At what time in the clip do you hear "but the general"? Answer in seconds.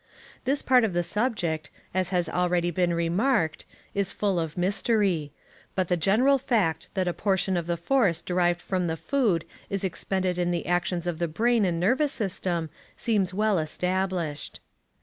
5.75-6.39